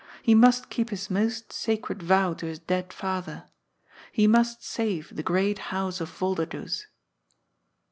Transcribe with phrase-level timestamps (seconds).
[0.23, 3.43] He must keep his most sacred vow to his dead father.
[4.11, 6.85] He must save the great house of Vol derdoes.